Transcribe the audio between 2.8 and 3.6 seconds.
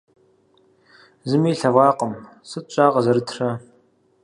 къызэрытрэ!